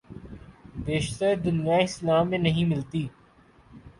[0.85, 3.03] بیشتر دنیائے اسلام میں نہیں ملتی۔